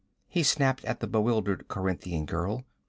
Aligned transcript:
he 0.27 0.41
snapped 0.41 0.83
at 0.85 0.99
the 0.99 1.05
bewildered 1.05 1.67
Corinthian 1.67 2.25
girl. 2.25 2.65